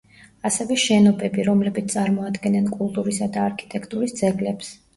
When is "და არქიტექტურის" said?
3.39-4.21